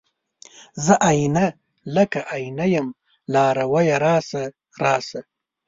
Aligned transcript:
زه 0.85 0.93
آئينه، 1.09 1.45
لکه 1.95 2.19
آئینه 2.35 2.65
یم 2.75 2.87
لارویه 3.33 3.97
راشه، 4.05 4.43
راشه 4.81 5.21